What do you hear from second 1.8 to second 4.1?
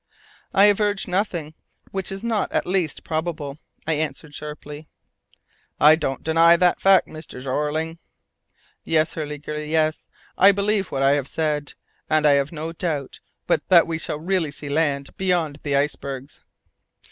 which is not at least probable," I